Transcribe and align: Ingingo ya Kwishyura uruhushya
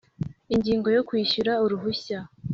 Ingingo 0.53 0.87
ya 0.95 1.03
Kwishyura 1.07 1.51
uruhushya 1.63 2.19